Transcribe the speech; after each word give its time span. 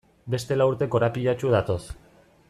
Beste 0.35 0.55
lau 0.61 0.65
urte 0.71 0.87
korapilatsu 0.95 1.51
datoz. 1.57 1.79